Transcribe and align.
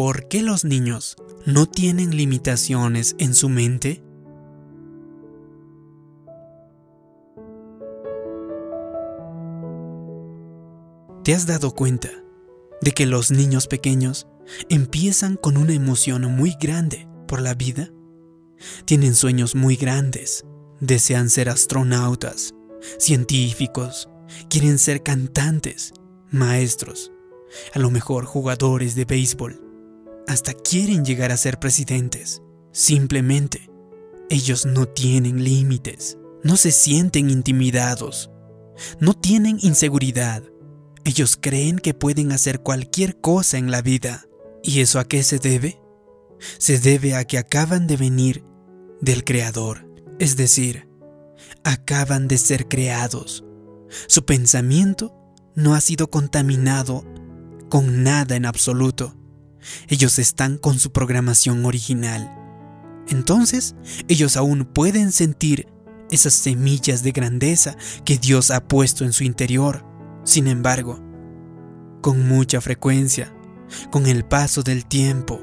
por 0.00 0.28
qué 0.28 0.40
los 0.40 0.64
niños 0.64 1.14
no 1.44 1.66
tienen 1.66 2.16
limitaciones 2.16 3.16
en 3.18 3.34
su 3.34 3.50
mente? 3.50 4.02
¿Te 11.22 11.34
has 11.34 11.46
dado 11.46 11.74
cuenta 11.74 12.08
de 12.80 12.92
que 12.92 13.04
los 13.04 13.30
niños 13.30 13.66
pequeños 13.66 14.26
empiezan 14.70 15.36
con 15.36 15.58
una 15.58 15.74
emoción 15.74 16.34
muy 16.34 16.56
grande 16.58 17.06
por 17.28 17.42
la 17.42 17.52
vida? 17.52 17.90
Tienen 18.86 19.14
sueños 19.14 19.54
muy 19.54 19.76
grandes, 19.76 20.46
desean 20.80 21.28
ser 21.28 21.50
astronautas, 21.50 22.54
científicos, 22.98 24.08
quieren 24.48 24.78
ser 24.78 25.02
cantantes, 25.02 25.92
maestros, 26.30 27.12
a 27.74 27.78
lo 27.78 27.90
mejor 27.90 28.24
jugadores 28.24 28.94
de 28.94 29.04
béisbol, 29.04 29.69
hasta 30.30 30.54
quieren 30.54 31.04
llegar 31.04 31.32
a 31.32 31.36
ser 31.36 31.58
presidentes. 31.58 32.40
Simplemente, 32.70 33.68
ellos 34.28 34.64
no 34.64 34.86
tienen 34.86 35.42
límites, 35.42 36.18
no 36.44 36.56
se 36.56 36.70
sienten 36.70 37.30
intimidados, 37.30 38.30
no 39.00 39.14
tienen 39.14 39.58
inseguridad, 39.60 40.44
ellos 41.04 41.36
creen 41.36 41.80
que 41.80 41.94
pueden 41.94 42.30
hacer 42.30 42.60
cualquier 42.60 43.20
cosa 43.20 43.58
en 43.58 43.72
la 43.72 43.82
vida. 43.82 44.24
¿Y 44.62 44.80
eso 44.80 45.00
a 45.00 45.04
qué 45.04 45.24
se 45.24 45.40
debe? 45.40 45.82
Se 46.58 46.78
debe 46.78 47.16
a 47.16 47.24
que 47.24 47.36
acaban 47.36 47.88
de 47.88 47.96
venir 47.96 48.44
del 49.00 49.24
Creador, 49.24 49.92
es 50.20 50.36
decir, 50.36 50.88
acaban 51.64 52.28
de 52.28 52.38
ser 52.38 52.68
creados. 52.68 53.44
Su 54.06 54.24
pensamiento 54.24 55.12
no 55.56 55.74
ha 55.74 55.80
sido 55.80 56.08
contaminado 56.08 57.04
con 57.68 58.04
nada 58.04 58.36
en 58.36 58.46
absoluto. 58.46 59.16
Ellos 59.88 60.18
están 60.18 60.58
con 60.58 60.78
su 60.78 60.92
programación 60.92 61.64
original. 61.64 62.34
Entonces, 63.08 63.74
ellos 64.08 64.36
aún 64.36 64.64
pueden 64.64 65.12
sentir 65.12 65.68
esas 66.10 66.34
semillas 66.34 67.02
de 67.02 67.12
grandeza 67.12 67.76
que 68.04 68.18
Dios 68.18 68.50
ha 68.50 68.66
puesto 68.66 69.04
en 69.04 69.12
su 69.12 69.24
interior. 69.24 69.84
Sin 70.24 70.46
embargo, 70.46 71.00
con 72.00 72.26
mucha 72.26 72.60
frecuencia, 72.60 73.34
con 73.90 74.06
el 74.06 74.24
paso 74.24 74.62
del 74.62 74.86
tiempo, 74.86 75.40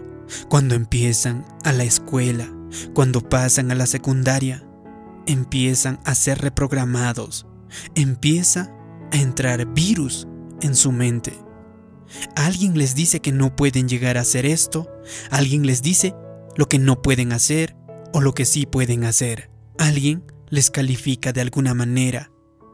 cuando 0.50 0.76
empiezan 0.76 1.46
a 1.64 1.72
la 1.72 1.84
escuela, 1.84 2.52
cuando 2.94 3.22
pasan 3.22 3.72
a 3.72 3.76
la 3.76 3.86
secundaria, 3.86 4.68
empiezan 5.26 6.00
a 6.06 6.16
ser 6.16 6.40
reprogramados, 6.40 7.48
empieza 7.96 8.72
a 9.12 9.18
entrar 9.18 9.66
virus 9.74 10.28
en 10.62 10.76
su 10.76 10.92
mente. 10.92 11.47
Alguien 12.36 12.78
les 12.78 12.96
dice 12.96 13.20
que 13.20 13.32
no 13.32 13.56
pueden 13.56 13.88
llegar 13.88 14.18
a 14.18 14.22
hacer 14.22 14.46
esto, 14.46 14.90
alguien 15.30 15.66
les 15.66 15.82
dice 15.82 16.16
lo 16.56 16.68
que 16.68 16.80
no 16.80 17.02
pueden 17.02 17.34
hacer 17.34 17.76
o 18.14 18.22
lo 18.22 18.34
que 18.34 18.46
sí 18.46 18.66
pueden 18.66 19.04
hacer. 19.04 19.50
Alguien 19.78 20.24
les 20.50 20.72
califica 20.72 21.34
de 21.34 21.42
alguna 21.42 21.74
manera, 21.74 22.32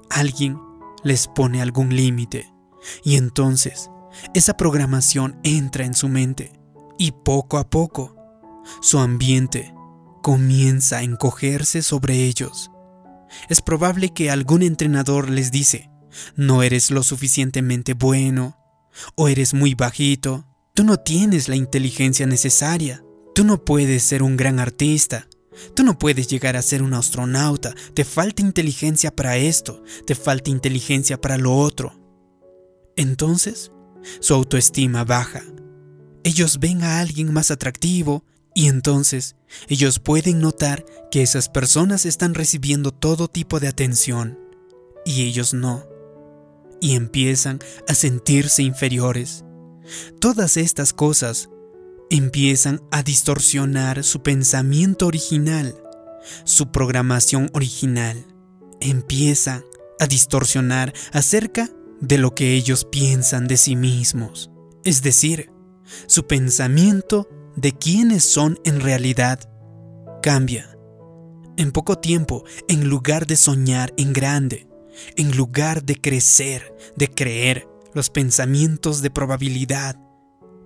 alguien 0.10 0.60
les 1.04 1.28
pone 1.28 1.62
algún 1.62 1.96
límite 1.96 2.54
y 3.04 3.16
entonces 3.16 3.90
esa 4.34 4.56
programación 4.56 5.40
entra 5.44 5.86
en 5.86 5.94
su 5.94 6.08
mente 6.08 6.54
y 6.98 7.12
poco 7.12 7.58
a 7.58 7.70
poco 7.70 8.16
su 8.82 9.00
ambiente 9.00 9.74
comienza 10.22 11.00
a 11.00 11.04
encogerse 11.04 11.82
sobre 11.82 12.26
ellos. 12.26 12.72
Es 13.50 13.62
probable 13.62 14.14
que 14.14 14.30
algún 14.30 14.62
entrenador 14.62 15.30
les 15.30 15.52
dice, 15.52 15.90
no 16.36 16.64
eres 16.64 16.92
lo 16.92 17.04
suficientemente 17.04 17.94
bueno, 17.94 18.58
o 19.16 19.28
eres 19.28 19.54
muy 19.54 19.76
bajito, 19.76 20.46
tú 20.74 20.84
no 20.84 20.98
tienes 20.98 21.50
la 21.50 21.56
inteligencia 21.56 22.26
necesaria, 22.26 23.04
tú 23.36 23.44
no 23.44 23.64
puedes 23.64 24.04
ser 24.04 24.24
un 24.24 24.38
gran 24.38 24.60
artista, 24.60 25.28
Tú 25.76 25.84
no 25.84 25.98
puedes 25.98 26.28
llegar 26.28 26.56
a 26.56 26.62
ser 26.62 26.82
un 26.82 26.94
astronauta, 26.94 27.74
te 27.94 28.04
falta 28.06 28.42
inteligencia 28.42 29.16
para 29.16 29.38
esto, 29.38 29.84
te 30.06 30.16
falta 30.16 30.50
inteligencia 30.50 31.20
para 31.20 31.38
lo 31.38 31.56
otro. 31.56 32.00
Entonces, 32.96 33.72
su 34.20 34.34
autoestima 34.34 35.04
baja. 35.04 35.44
Ellos 36.24 36.60
ven 36.60 36.84
a 36.84 37.00
alguien 37.00 37.34
más 37.34 37.52
atractivo 37.52 38.24
y 38.56 38.68
entonces 38.68 39.36
ellos 39.68 40.00
pueden 40.00 40.40
notar 40.40 40.86
que 41.12 41.22
esas 41.22 41.50
personas 41.50 42.06
están 42.06 42.34
recibiendo 42.34 42.92
todo 42.92 43.28
tipo 43.28 43.60
de 43.60 43.68
atención 43.68 44.40
y 45.06 45.24
ellos 45.24 45.54
no. 45.54 45.93
Y 46.84 46.96
empiezan 46.96 47.60
a 47.88 47.94
sentirse 47.94 48.62
inferiores. 48.62 49.46
Todas 50.20 50.58
estas 50.58 50.92
cosas 50.92 51.48
empiezan 52.10 52.82
a 52.92 53.04
distorsionar 53.04 54.04
su 54.04 54.22
pensamiento 54.22 55.08
original, 55.08 55.82
su 56.44 56.74
programación 56.74 57.50
original. 57.54 58.28
Empieza 58.82 59.64
a 59.98 60.08
distorsionar 60.08 60.94
acerca 61.14 61.70
de 62.02 62.18
lo 62.18 62.36
que 62.36 62.54
ellos 62.54 62.84
piensan 62.84 63.48
de 63.48 63.56
sí 63.56 63.78
mismos. 63.78 64.52
Es 64.84 65.02
decir, 65.02 65.52
su 66.08 66.28
pensamiento 66.28 67.30
de 67.56 67.72
quiénes 67.72 68.26
son 68.26 68.60
en 68.66 68.82
realidad 68.82 69.40
cambia. 70.22 70.78
En 71.56 71.72
poco 71.72 71.98
tiempo, 71.98 72.44
en 72.68 72.90
lugar 72.90 73.26
de 73.26 73.38
soñar 73.38 73.94
en 73.96 74.12
grande, 74.12 74.68
en 75.16 75.36
lugar 75.36 75.84
de 75.84 76.00
crecer, 76.00 76.76
de 76.96 77.08
creer 77.08 77.68
los 77.94 78.10
pensamientos 78.10 79.02
de 79.02 79.12
probabilidad, 79.12 80.00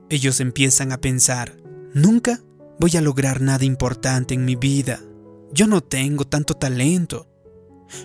ellos 0.09 0.39
empiezan 0.39 0.91
a 0.91 1.01
pensar, 1.01 1.57
nunca 1.93 2.41
voy 2.79 2.95
a 2.95 3.01
lograr 3.01 3.41
nada 3.41 3.65
importante 3.65 4.33
en 4.33 4.45
mi 4.45 4.55
vida. 4.55 5.01
Yo 5.51 5.67
no 5.67 5.81
tengo 5.81 6.25
tanto 6.25 6.53
talento. 6.53 7.27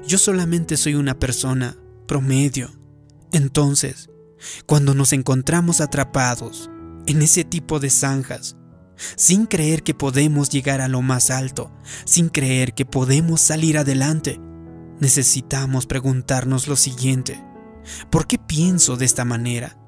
Yo 0.07 0.19
solamente 0.19 0.77
soy 0.77 0.95
una 0.95 1.19
persona 1.19 1.77
promedio. 2.07 2.71
Entonces, 3.33 4.11
cuando 4.67 4.95
nos 4.95 5.13
encontramos 5.13 5.81
atrapados 5.81 6.71
en 7.07 7.23
ese 7.23 7.45
tipo 7.45 7.79
de 7.79 7.91
zanjas, 7.91 8.57
sin 9.17 9.47
creer 9.47 9.83
que 9.83 9.95
podemos 9.95 10.51
llegar 10.51 10.81
a 10.81 10.89
lo 10.89 11.03
más 11.03 11.31
alto, 11.31 11.73
sin 12.05 12.29
creer 12.29 12.75
que 12.75 12.85
podemos 12.85 13.41
salir 13.41 13.79
adelante, 13.79 14.41
necesitamos 15.01 15.87
preguntarnos 15.87 16.69
lo 16.69 16.77
siguiente. 16.77 17.43
¿Por 18.11 18.27
qué 18.27 18.39
pienso 18.39 18.97
de 18.97 19.05
esta 19.05 19.25
manera? 19.25 19.79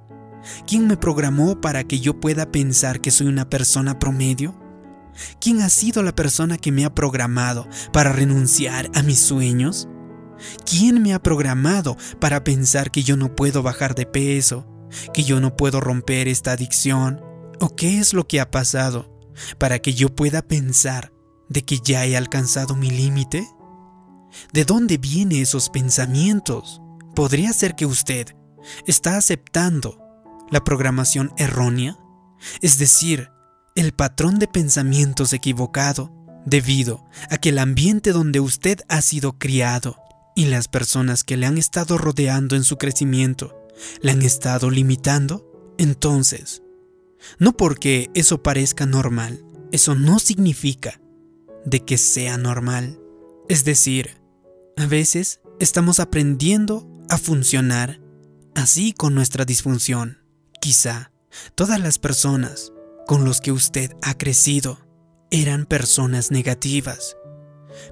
¿Quién 0.67 0.87
me 0.87 0.97
programó 0.97 1.61
para 1.61 1.85
que 1.85 2.01
yo 2.01 2.21
pueda 2.21 2.51
pensar 2.51 3.01
que 3.01 3.11
soy 3.11 3.29
una 3.29 3.49
persona 3.49 3.99
promedio? 3.99 4.55
¿Quién 5.41 5.63
ha 5.63 5.69
sido 5.69 6.03
la 6.03 6.15
persona 6.15 6.59
que 6.59 6.73
me 6.73 6.85
ha 6.85 6.95
programado 6.95 7.69
para 7.93 8.13
renunciar 8.13 8.91
a 8.95 9.03
mis 9.03 9.21
sueños? 9.21 9.89
¿Quién 10.69 11.03
me 11.03 11.15
ha 11.15 11.23
programado 11.23 11.97
para 12.21 12.45
pensar 12.45 12.91
que 12.91 13.03
yo 13.03 13.17
no 13.17 13.35
puedo 13.35 13.63
bajar 13.63 13.95
de 13.95 14.07
peso, 14.07 14.67
que 15.13 15.25
yo 15.25 15.41
no 15.41 15.57
puedo 15.57 15.81
romper 15.81 16.29
esta 16.29 16.53
adicción? 16.53 17.21
¿O 17.61 17.75
qué 17.77 17.99
es 17.99 18.13
lo 18.13 18.27
que 18.27 18.41
ha 18.41 18.51
pasado 18.51 19.11
para 19.59 19.79
que 19.79 19.95
yo 19.95 20.15
pueda 20.15 20.43
pensar 20.43 21.13
de 21.49 21.65
que 21.65 21.79
ya 21.83 22.05
he 22.05 22.17
alcanzado 22.17 22.75
mi 22.75 22.91
límite? 22.91 23.47
¿De 24.53 24.65
dónde 24.65 24.99
vienen 24.99 25.43
esos 25.43 25.71
pensamientos? 25.71 26.81
Podría 27.15 27.53
ser 27.53 27.75
que 27.75 27.87
usted 27.87 28.35
está 28.87 29.17
aceptando 29.17 29.99
la 30.51 30.65
programación 30.65 31.33
errónea, 31.37 31.99
es 32.61 32.79
decir, 32.79 33.31
el 33.75 33.93
patrón 33.93 34.39
de 34.39 34.49
pensamientos 34.49 35.33
equivocado, 35.33 36.13
debido 36.47 37.05
a 37.31 37.39
que 37.39 37.49
el 37.49 37.59
ambiente 37.59 38.13
donde 38.13 38.41
usted 38.41 38.81
ha 38.89 39.01
sido 39.03 39.39
criado 39.39 39.97
y 40.37 40.47
las 40.47 40.69
personas 40.69 41.25
que 41.25 41.37
le 41.37 41.47
han 41.47 41.59
estado 41.59 41.97
rodeando 41.97 42.57
en 42.57 42.65
su 42.65 42.77
crecimiento 42.77 43.57
le 44.03 44.13
han 44.13 44.23
estado 44.23 44.71
limitando, 44.71 45.75
entonces, 45.79 46.63
no 47.39 47.57
porque 47.57 48.11
eso 48.15 48.43
parezca 48.43 48.87
normal, 48.87 49.45
eso 49.73 49.95
no 49.95 50.19
significa 50.19 51.01
de 51.65 51.81
que 51.81 51.99
sea 51.99 52.37
normal. 52.37 53.01
Es 53.49 53.65
decir, 53.65 54.21
a 54.77 54.87
veces 54.87 55.41
estamos 55.61 56.01
aprendiendo 56.01 56.89
a 57.09 57.19
funcionar 57.19 58.01
así 58.55 58.93
con 58.93 59.15
nuestra 59.15 59.45
disfunción. 59.45 60.19
Quizá 60.61 61.13
todas 61.55 61.81
las 61.81 61.99
personas 61.99 62.73
con 63.07 63.25
las 63.25 63.41
que 63.41 63.53
usted 63.53 63.93
ha 64.03 64.17
crecido 64.17 64.79
eran 65.31 65.67
personas 65.67 66.31
negativas, 66.31 67.17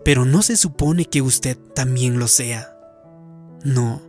pero 0.04 0.24
no 0.24 0.42
se 0.42 0.56
supone 0.56 1.04
que 1.04 1.22
usted 1.22 1.58
también 1.74 2.18
lo 2.18 2.28
sea. 2.28 2.76
No, 3.64 4.02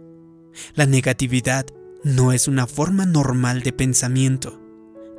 la 0.75 0.85
negatividad 0.85 1.65
no 2.03 2.31
es 2.31 2.47
una 2.47 2.67
forma 2.67 3.05
normal 3.05 3.61
de 3.63 3.73
pensamiento. 3.73 4.59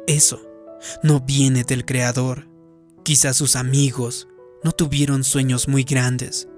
Eso 0.07 0.43
no 1.03 1.21
viene 1.21 1.65
del 1.65 1.85
Creador. 1.85 2.49
Quizá 3.05 3.33
sus 3.33 3.57
amigos 3.57 4.29
no 4.63 4.73
tuvieron 4.73 5.25
sueños 5.25 5.69
muy 5.69 5.85
grandes. 5.85 6.49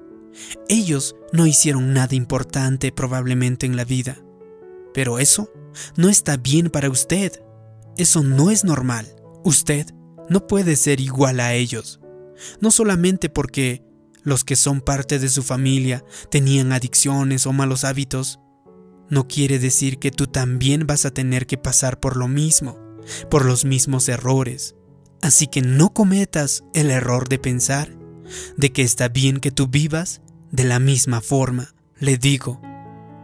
Ellos 0.68 1.16
no 1.32 1.46
hicieron 1.46 1.92
nada 1.92 2.14
importante 2.14 2.92
probablemente 2.92 3.66
en 3.66 3.76
la 3.76 3.84
vida. 3.84 4.18
Pero 4.94 5.18
eso 5.18 5.50
no 5.96 6.08
está 6.08 6.36
bien 6.36 6.70
para 6.70 6.90
usted. 6.90 7.42
Eso 7.96 8.22
no 8.22 8.50
es 8.50 8.64
normal. 8.64 9.16
Usted 9.44 9.86
no 10.28 10.46
puede 10.46 10.76
ser 10.76 11.00
igual 11.00 11.40
a 11.40 11.54
ellos, 11.54 12.00
no 12.60 12.70
solamente 12.70 13.28
porque 13.28 13.82
los 14.22 14.44
que 14.44 14.56
son 14.56 14.80
parte 14.80 15.18
de 15.18 15.28
su 15.28 15.42
familia 15.42 16.04
tenían 16.30 16.72
adicciones 16.72 17.46
o 17.46 17.52
malos 17.52 17.84
hábitos, 17.84 18.40
no 19.08 19.28
quiere 19.28 19.58
decir 19.58 19.98
que 19.98 20.10
tú 20.10 20.26
también 20.26 20.86
vas 20.86 21.06
a 21.06 21.12
tener 21.12 21.46
que 21.46 21.58
pasar 21.58 22.00
por 22.00 22.16
lo 22.16 22.26
mismo, 22.26 22.76
por 23.30 23.44
los 23.44 23.64
mismos 23.64 24.08
errores. 24.08 24.74
Así 25.22 25.46
que 25.46 25.62
no 25.62 25.94
cometas 25.94 26.64
el 26.74 26.90
error 26.90 27.28
de 27.28 27.38
pensar 27.38 27.96
de 28.56 28.72
que 28.72 28.82
está 28.82 29.08
bien 29.08 29.38
que 29.38 29.52
tú 29.52 29.68
vivas 29.68 30.22
de 30.50 30.64
la 30.64 30.78
misma 30.78 31.20
forma. 31.20 31.74
Le 31.98 32.16
digo 32.16 32.60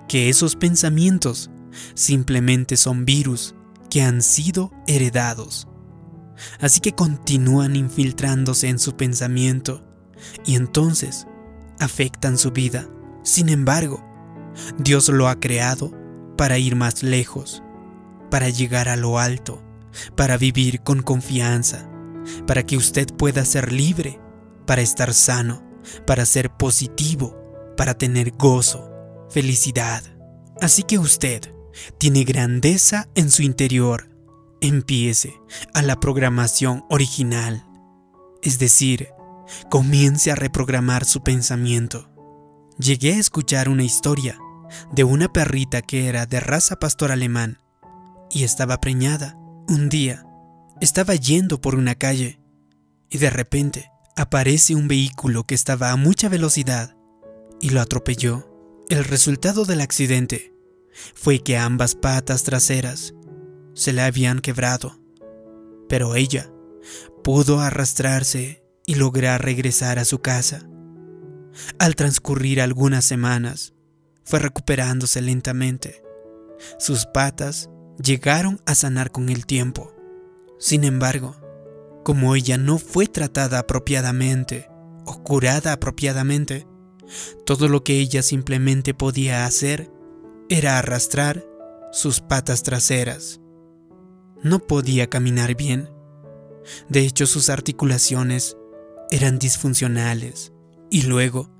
que 0.08 0.28
esos 0.28 0.56
pensamientos 0.56 1.50
simplemente 1.94 2.76
son 2.76 3.04
virus 3.04 3.54
que 3.90 4.02
han 4.02 4.22
sido 4.22 4.72
heredados. 4.86 5.68
Así 6.60 6.80
que 6.80 6.92
continúan 6.92 7.76
infiltrándose 7.76 8.68
en 8.68 8.78
su 8.78 8.96
pensamiento 8.96 9.84
y 10.44 10.56
entonces 10.56 11.26
afectan 11.78 12.38
su 12.38 12.50
vida. 12.50 12.88
Sin 13.22 13.48
embargo, 13.48 14.04
Dios 14.78 15.08
lo 15.08 15.28
ha 15.28 15.38
creado 15.38 15.92
para 16.36 16.58
ir 16.58 16.76
más 16.76 17.02
lejos, 17.02 17.62
para 18.30 18.48
llegar 18.48 18.88
a 18.88 18.96
lo 18.96 19.18
alto, 19.18 19.62
para 20.16 20.36
vivir 20.36 20.82
con 20.82 21.02
confianza, 21.02 21.88
para 22.46 22.64
que 22.64 22.76
usted 22.76 23.06
pueda 23.16 23.44
ser 23.44 23.72
libre, 23.72 24.20
para 24.66 24.82
estar 24.82 25.12
sano, 25.12 25.62
para 26.06 26.26
ser 26.26 26.50
positivo, 26.56 27.36
para 27.76 27.94
tener 27.94 28.32
gozo, 28.32 28.90
felicidad. 29.30 30.02
Así 30.60 30.82
que 30.82 30.98
usted 30.98 31.54
tiene 31.98 32.24
grandeza 32.24 33.08
en 33.14 33.30
su 33.30 33.42
interior. 33.42 34.08
Empiece 34.60 35.34
a 35.74 35.82
la 35.82 35.98
programación 35.98 36.84
original, 36.88 37.66
es 38.42 38.58
decir, 38.58 39.08
comience 39.70 40.30
a 40.30 40.36
reprogramar 40.36 41.04
su 41.04 41.22
pensamiento. 41.22 42.08
Llegué 42.78 43.14
a 43.14 43.18
escuchar 43.18 43.68
una 43.68 43.82
historia 43.82 44.38
de 44.92 45.04
una 45.04 45.32
perrita 45.32 45.82
que 45.82 46.08
era 46.08 46.26
de 46.26 46.40
raza 46.40 46.76
pastor 46.76 47.12
alemán 47.12 47.58
y 48.30 48.44
estaba 48.44 48.80
preñada. 48.80 49.36
Un 49.68 49.88
día, 49.88 50.24
estaba 50.80 51.14
yendo 51.14 51.60
por 51.60 51.74
una 51.74 51.94
calle 51.94 52.40
y 53.08 53.18
de 53.18 53.30
repente 53.30 53.91
aparece 54.16 54.74
un 54.74 54.88
vehículo 54.88 55.44
que 55.44 55.54
estaba 55.54 55.90
a 55.90 55.96
mucha 55.96 56.28
velocidad 56.28 56.96
y 57.60 57.70
lo 57.70 57.80
atropelló. 57.80 58.48
El 58.88 59.04
resultado 59.04 59.64
del 59.64 59.80
accidente 59.80 60.52
fue 61.14 61.40
que 61.40 61.56
ambas 61.56 61.94
patas 61.94 62.42
traseras 62.42 63.14
se 63.74 63.92
le 63.92 64.02
habían 64.02 64.40
quebrado, 64.40 64.98
pero 65.88 66.14
ella 66.14 66.50
pudo 67.24 67.60
arrastrarse 67.60 68.62
y 68.86 68.96
lograr 68.96 69.44
regresar 69.44 69.98
a 69.98 70.04
su 70.04 70.20
casa. 70.20 70.68
Al 71.78 71.96
transcurrir 71.96 72.60
algunas 72.60 73.04
semanas, 73.04 73.74
fue 74.24 74.38
recuperándose 74.38 75.20
lentamente. 75.20 76.02
Sus 76.78 77.06
patas 77.06 77.70
llegaron 78.02 78.60
a 78.66 78.74
sanar 78.74 79.10
con 79.10 79.28
el 79.28 79.46
tiempo. 79.46 79.94
Sin 80.58 80.84
embargo, 80.84 81.36
como 82.02 82.34
ella 82.34 82.58
no 82.58 82.78
fue 82.78 83.06
tratada 83.06 83.60
apropiadamente 83.60 84.68
o 85.04 85.22
curada 85.22 85.72
apropiadamente, 85.72 86.66
todo 87.44 87.68
lo 87.68 87.84
que 87.84 87.98
ella 87.98 88.22
simplemente 88.22 88.94
podía 88.94 89.46
hacer 89.46 89.90
era 90.48 90.78
arrastrar 90.78 91.46
sus 91.92 92.20
patas 92.20 92.62
traseras. 92.62 93.40
No 94.42 94.60
podía 94.60 95.08
caminar 95.08 95.54
bien. 95.54 95.90
De 96.88 97.00
hecho, 97.00 97.26
sus 97.26 97.48
articulaciones 97.48 98.56
eran 99.10 99.38
disfuncionales 99.38 100.52
y 100.90 101.02
luego 101.02 101.50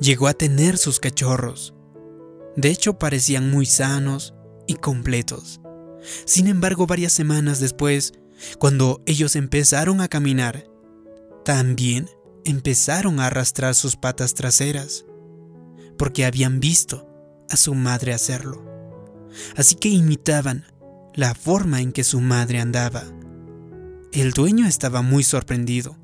llegó 0.00 0.28
a 0.28 0.34
tener 0.34 0.78
sus 0.78 1.00
cachorros. 1.00 1.74
De 2.56 2.70
hecho, 2.70 2.98
parecían 2.98 3.50
muy 3.50 3.66
sanos 3.66 4.34
y 4.66 4.74
completos. 4.74 5.60
Sin 6.24 6.46
embargo, 6.46 6.86
varias 6.86 7.12
semanas 7.12 7.60
después, 7.60 8.12
cuando 8.58 9.02
ellos 9.06 9.36
empezaron 9.36 10.00
a 10.00 10.08
caminar, 10.08 10.64
también 11.44 12.08
empezaron 12.44 13.20
a 13.20 13.26
arrastrar 13.26 13.74
sus 13.74 13.96
patas 13.96 14.34
traseras, 14.34 15.04
porque 15.96 16.24
habían 16.24 16.60
visto 16.60 17.08
a 17.50 17.56
su 17.56 17.74
madre 17.74 18.12
hacerlo. 18.12 18.64
Así 19.56 19.74
que 19.74 19.88
imitaban 19.88 20.64
la 21.14 21.34
forma 21.34 21.80
en 21.80 21.92
que 21.92 22.04
su 22.04 22.20
madre 22.20 22.60
andaba. 22.60 23.04
El 24.12 24.32
dueño 24.32 24.66
estaba 24.66 25.02
muy 25.02 25.22
sorprendido. 25.22 25.96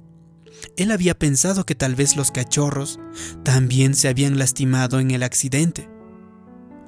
Él 0.76 0.90
había 0.90 1.19
pensado 1.19 1.64
que 1.64 1.75
tal 1.75 1.94
vez 1.94 2.16
los 2.16 2.31
cachorros 2.31 2.98
también 3.42 3.94
se 3.94 4.08
habían 4.08 4.38
lastimado 4.38 4.98
en 4.98 5.10
el 5.10 5.22
accidente, 5.22 5.88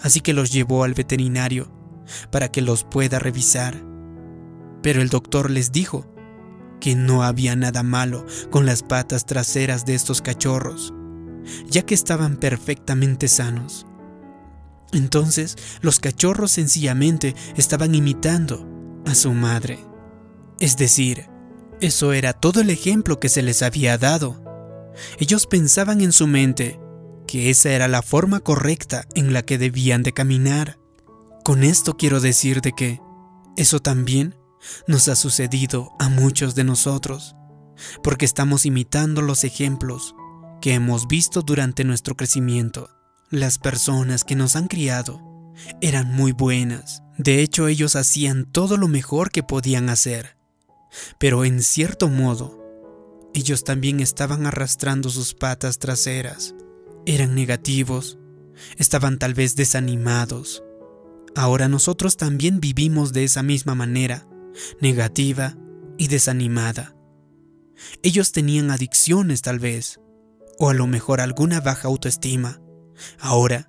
así 0.00 0.20
que 0.20 0.32
los 0.32 0.52
llevó 0.52 0.84
al 0.84 0.94
veterinario 0.94 1.72
para 2.31 2.50
que 2.50 2.62
los 2.62 2.84
pueda 2.84 3.19
revisar. 3.19 3.86
Pero 4.82 5.02
el 5.02 5.08
doctor 5.08 5.50
les 5.50 5.73
dijo 5.73 6.06
que 6.81 6.94
no 6.94 7.23
había 7.23 7.56
nada 7.56 7.82
malo 7.82 8.26
con 8.50 8.67
las 8.67 8.82
patas 8.82 9.26
traseras 9.26 9.84
de 9.84 9.94
estos 9.94 10.23
cachorros, 10.23 10.93
ya 11.69 11.82
que 11.82 11.94
estaban 11.94 12.37
perfectamente 12.37 13.28
sanos. 13.28 13.87
Entonces 14.93 15.56
los 15.81 16.00
cachorros 16.00 16.52
sencillamente 16.52 17.34
estaban 17.56 17.94
imitando 17.94 18.67
a 19.05 19.14
su 19.14 19.32
madre. 19.32 19.78
Es 20.61 20.76
decir, 20.76 21.29
eso 21.81 22.12
era 22.12 22.32
todo 22.32 22.61
el 22.61 22.70
ejemplo 22.70 23.20
que 23.20 23.29
se 23.29 23.43
les 23.43 23.62
había 23.62 23.99
dado. 23.99 24.43
Ellos 25.19 25.46
pensaban 25.46 26.00
en 26.00 26.12
su 26.12 26.26
mente 26.26 26.81
que 27.26 27.50
esa 27.50 27.70
era 27.70 27.88
la 27.88 28.02
forma 28.02 28.40
correcta 28.40 29.05
en 29.14 29.32
la 29.32 29.43
que 29.43 29.58
debían 29.58 30.02
de 30.02 30.12
caminar. 30.12 30.79
Con 31.44 31.62
esto 31.62 31.96
quiero 31.96 32.20
decir 32.20 32.61
de 32.61 32.72
que 32.72 33.00
eso 33.56 33.81
también 33.81 34.34
nos 34.87 35.09
ha 35.09 35.17
sucedido 35.17 35.93
a 35.99 36.09
muchos 36.09 36.55
de 36.55 36.65
nosotros, 36.65 37.37
porque 38.03 38.25
estamos 38.25 38.67
imitando 38.67 39.23
los 39.23 39.45
ejemplos 39.45 40.15
que 40.61 40.75
hemos 40.75 41.07
visto 41.09 41.43
durante 41.43 41.85
nuestro 41.85 42.17
crecimiento. 42.17 42.91
Las 43.31 43.58
personas 43.58 44.25
que 44.25 44.37
nos 44.37 44.56
han 44.56 44.69
criado 44.69 45.20
eran 45.81 46.15
muy 46.15 46.32
buenas, 46.32 47.03
de 47.19 47.41
hecho 47.41 47.69
ellos 47.69 47.96
hacían 47.96 48.44
todo 48.44 48.77
lo 48.77 48.89
mejor 48.89 49.31
que 49.31 49.43
podían 49.43 49.89
hacer, 49.89 50.37
pero 51.19 51.44
en 51.44 51.63
cierto 51.63 52.08
modo, 52.08 52.63
ellos 53.35 53.65
también 53.65 54.01
estaban 54.01 54.46
arrastrando 54.46 55.11
sus 55.11 55.35
patas 55.35 55.79
traseras 55.79 56.55
eran 57.06 57.37
negativos, 57.37 58.19
estaban 58.77 59.19
tal 59.19 59.32
vez 59.32 59.55
desanimados. 59.55 60.63
Ahora 61.35 61.69
nosotros 61.69 62.17
también 62.17 62.61
vivimos 62.61 63.13
de 63.13 63.25
esa 63.25 63.43
misma 63.43 63.75
manera, 63.75 64.27
negativa 64.81 65.56
y 65.98 66.08
desanimada. 66.08 66.96
Ellos 68.03 68.32
tenían 68.32 68.70
adicciones 68.70 69.43
tal 69.43 69.58
vez, 69.58 70.01
o 70.58 70.70
a 70.70 70.75
lo 70.75 70.86
mejor 70.86 71.20
alguna 71.20 71.60
baja 71.60 71.89
autoestima. 71.89 72.60
Ahora, 73.19 73.69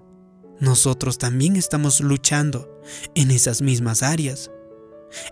nosotros 0.59 1.17
también 1.17 1.55
estamos 1.55 2.01
luchando 2.01 2.81
en 3.15 3.31
esas 3.31 3.61
mismas 3.61 4.03
áreas. 4.03 4.51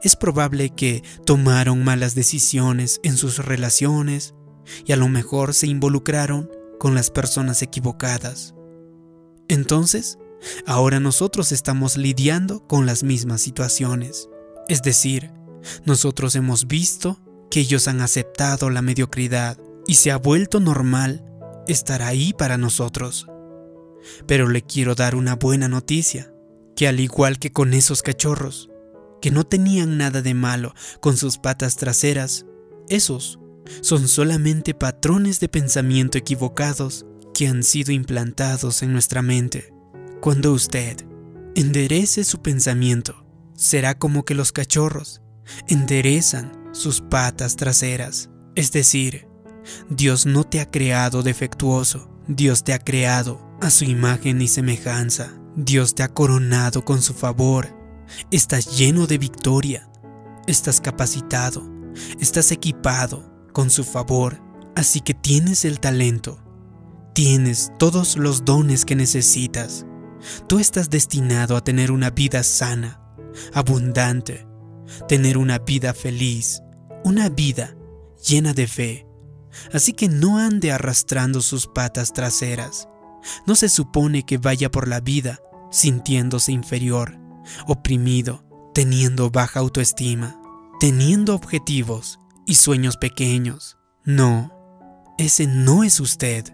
Es 0.04 0.16
probable 0.16 0.70
que 0.70 1.04
tomaron 1.26 1.84
malas 1.84 2.16
decisiones 2.16 3.00
en 3.04 3.18
sus 3.18 3.44
relaciones 3.44 4.36
y 4.86 4.92
a 4.94 4.98
lo 4.98 5.10
mejor 5.10 5.54
se 5.54 5.68
involucraron 5.68 6.50
con 6.80 6.96
las 6.96 7.10
personas 7.10 7.62
equivocadas. 7.62 8.56
Entonces, 9.48 10.18
ahora 10.66 11.00
nosotros 11.00 11.52
estamos 11.52 11.98
lidiando 11.98 12.66
con 12.68 12.86
las 12.86 13.04
mismas 13.04 13.42
situaciones. 13.42 14.30
Es 14.68 14.82
decir, 14.82 15.32
nosotros 15.86 16.36
hemos 16.36 16.68
visto 16.68 17.20
que 17.50 17.62
ellos 17.62 17.88
han 17.88 18.02
aceptado 18.02 18.70
la 18.70 18.82
mediocridad 18.82 19.58
y 19.88 19.96
se 19.96 20.12
ha 20.12 20.18
vuelto 20.18 20.60
normal 20.60 21.24
estar 21.68 22.02
ahí 22.02 22.34
para 22.34 22.58
nosotros. 22.58 23.28
Pero 24.28 24.48
le 24.48 24.62
quiero 24.62 24.96
dar 24.96 25.16
una 25.16 25.36
buena 25.36 25.68
noticia, 25.68 26.32
que 26.76 26.88
al 26.88 27.00
igual 27.00 27.40
que 27.40 27.52
con 27.52 27.74
esos 27.74 28.02
cachorros, 28.02 28.70
que 29.22 29.32
no 29.32 29.44
tenían 29.44 29.98
nada 29.98 30.22
de 30.22 30.34
malo 30.34 30.74
con 31.00 31.18
sus 31.18 31.38
patas 31.38 31.78
traseras, 31.78 32.46
esos 32.90 33.40
son 33.82 34.08
solamente 34.08 34.74
patrones 34.74 35.40
de 35.40 35.50
pensamiento 35.50 36.18
equivocados 36.18 37.06
que 37.34 37.48
han 37.48 37.64
sido 37.64 37.92
implantados 37.92 38.84
en 38.84 38.94
nuestra 38.94 39.22
mente. 39.22 39.74
Cuando 40.22 40.52
usted 40.52 40.98
enderece 41.56 42.24
su 42.24 42.42
pensamiento, 42.42 43.26
será 43.56 43.98
como 43.98 44.24
que 44.24 44.36
los 44.36 44.52
cachorros 44.52 45.22
enderezan 45.68 46.70
sus 46.72 47.02
patas 47.02 47.56
traseras. 47.56 48.30
Es 48.56 48.72
decir, 48.72 49.28
Dios 49.90 50.26
no 50.26 50.44
te 50.44 50.60
ha 50.60 50.70
creado 50.70 51.24
defectuoso, 51.24 52.10
Dios 52.28 52.64
te 52.64 52.74
ha 52.74 52.80
creado 52.80 53.46
a 53.62 53.70
su 53.70 53.86
imagen 53.86 54.42
y 54.42 54.48
semejanza. 54.48 55.34
Dios 55.56 55.96
te 55.96 56.04
ha 56.04 56.10
coronado 56.10 56.84
con 56.84 57.02
su 57.02 57.14
favor. 57.14 57.74
Estás 58.30 58.78
lleno 58.78 59.08
de 59.08 59.18
victoria. 59.18 59.90
Estás 60.48 60.82
capacitado 60.82 61.76
Estás 62.20 62.52
equipado 62.52 63.24
con 63.54 63.70
su 63.70 63.84
favor, 63.84 64.42
así 64.76 65.00
que 65.02 65.14
tienes 65.14 65.66
el 65.66 65.80
talento. 65.80 66.40
Tienes 67.14 67.72
todos 67.80 68.18
los 68.18 68.44
dones 68.44 68.84
que 68.84 68.96
necesitas. 68.96 69.86
Tú 70.48 70.60
estás 70.60 70.90
destinado 70.90 71.56
a 71.56 71.64
tener 71.64 71.92
una 71.92 72.10
vida 72.10 72.44
sana, 72.44 73.00
abundante, 73.54 74.46
tener 75.08 75.38
una 75.38 75.60
vida 75.60 75.94
feliz, 75.94 76.62
una 77.04 77.30
vida 77.30 77.76
llena 78.28 78.54
de 78.54 78.68
fe. 78.68 79.08
Así 79.74 79.94
que 79.94 80.10
no 80.10 80.38
ande 80.38 80.72
arrastrando 80.72 81.42
sus 81.42 81.68
patas 81.68 82.14
traseras. 82.14 82.88
No 83.48 83.56
se 83.56 83.70
supone 83.70 84.24
que 84.24 84.38
vaya 84.38 84.70
por 84.70 84.88
la 84.88 85.00
vida 85.00 85.40
sintiéndose 85.72 86.52
inferior, 86.52 87.18
oprimido, 87.68 88.44
teniendo 88.74 89.32
baja 89.32 89.60
autoestima, 89.60 90.40
teniendo 90.80 91.34
objetivos 91.34 92.20
y 92.46 92.56
sueños 92.56 92.98
pequeños. 92.98 93.78
No, 94.04 94.52
ese 95.18 95.48
no 95.48 95.84
es 95.84 96.00
usted. 96.00 96.54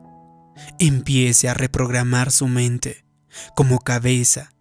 Empiece 0.80 1.50
a 1.50 1.54
reprogramar 1.54 2.32
su 2.32 2.48
mente 2.48 3.06
como 3.56 3.80
cabeza 3.80 4.54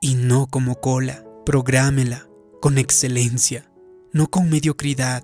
y 0.00 0.14
no 0.14 0.46
como 0.46 0.80
cola. 0.80 1.24
Prográmela 1.44 2.26
con 2.60 2.78
excelencia, 2.78 3.70
no 4.12 4.28
con 4.28 4.50
mediocridad. 4.50 5.22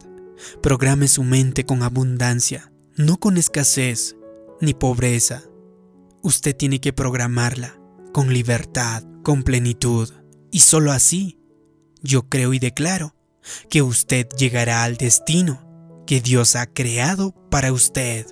Programe 0.61 1.09
su 1.09 1.23
mente 1.23 1.65
con 1.65 1.83
abundancia, 1.83 2.73
no 2.97 3.19
con 3.19 3.37
escasez 3.37 4.17
ni 4.61 4.75
pobreza. 4.75 5.43
Usted 6.23 6.57
tiene 6.57 6.81
que 6.81 6.93
programarla 6.93 7.79
con 8.12 8.33
libertad, 8.33 9.05
con 9.23 9.43
plenitud. 9.43 10.11
Y 10.51 10.61
solo 10.61 10.93
así, 10.93 11.39
yo 12.03 12.29
creo 12.29 12.53
y 12.53 12.59
declaro 12.59 13.15
que 13.69 13.83
usted 13.83 14.29
llegará 14.37 14.85
al 14.85 14.97
destino 14.97 15.67
que 16.07 16.21
Dios 16.21 16.57
ha 16.57 16.67
creado 16.67 17.35
para 17.51 17.73
usted. 17.73 18.27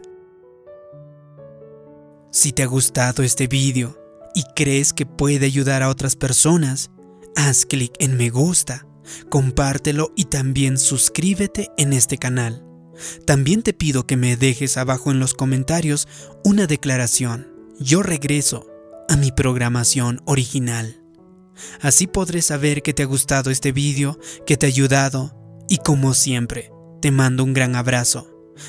Si 2.30 2.52
te 2.52 2.62
ha 2.62 2.66
gustado 2.66 3.22
este 3.22 3.46
vídeo 3.48 3.98
y 4.34 4.44
crees 4.54 4.92
que 4.92 5.06
puede 5.06 5.46
ayudar 5.46 5.82
a 5.82 5.88
otras 5.88 6.14
personas, 6.14 6.90
haz 7.34 7.64
clic 7.66 7.92
en 7.98 8.16
me 8.16 8.30
gusta, 8.30 8.86
compártelo 9.28 10.12
y 10.16 10.24
también 10.24 10.78
suscríbete 10.78 11.70
en 11.76 11.92
este 11.92 12.18
canal. 12.18 12.64
También 13.26 13.62
te 13.62 13.72
pido 13.72 14.06
que 14.06 14.16
me 14.16 14.36
dejes 14.36 14.76
abajo 14.76 15.10
en 15.10 15.20
los 15.20 15.34
comentarios 15.34 16.08
una 16.44 16.66
declaración. 16.66 17.52
Yo 17.78 18.02
regreso 18.02 18.66
a 19.08 19.16
mi 19.16 19.32
programación 19.32 20.20
original. 20.26 21.02
Así 21.80 22.06
podré 22.06 22.42
saber 22.42 22.82
que 22.82 22.94
te 22.94 23.02
ha 23.02 23.06
gustado 23.06 23.50
este 23.50 23.72
vídeo, 23.72 24.18
que 24.46 24.56
te 24.56 24.66
ha 24.66 24.68
ayudado 24.68 25.34
y 25.68 25.78
como 25.78 26.14
siempre, 26.14 26.70
te 27.00 27.10
mando 27.10 27.44
un 27.44 27.54
gran 27.54 27.76
abrazo. 27.76 28.28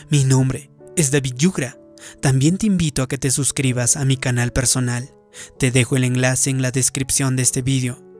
Mi 0.09 0.23
nombre 0.23 0.71
es 0.95 1.11
David 1.11 1.33
Yugra. 1.35 1.77
También 2.21 2.57
te 2.57 2.65
invito 2.65 3.03
a 3.03 3.07
que 3.07 3.17
te 3.17 3.31
suscribas 3.31 3.97
a 3.97 4.05
mi 4.05 4.17
canal 4.17 4.51
personal. 4.51 5.13
Te 5.59 5.71
dejo 5.71 5.95
el 5.95 6.03
enlace 6.03 6.49
en 6.49 6.61
la 6.61 6.71
descripción 6.71 7.35
de 7.35 7.43
este 7.43 7.61
vídeo. 7.61 8.10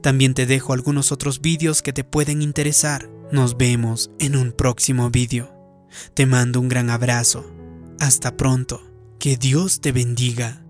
También 0.00 0.34
te 0.34 0.46
dejo 0.46 0.72
algunos 0.72 1.12
otros 1.12 1.40
vídeos 1.40 1.82
que 1.82 1.92
te 1.92 2.04
pueden 2.04 2.42
interesar. 2.42 3.10
Nos 3.32 3.56
vemos 3.56 4.10
en 4.18 4.36
un 4.36 4.52
próximo 4.52 5.10
vídeo. 5.10 5.52
Te 6.14 6.26
mando 6.26 6.60
un 6.60 6.68
gran 6.68 6.90
abrazo. 6.90 7.50
Hasta 8.00 8.36
pronto. 8.36 8.82
Que 9.18 9.36
Dios 9.36 9.80
te 9.80 9.92
bendiga. 9.92 10.62